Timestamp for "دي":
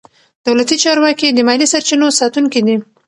2.67-2.75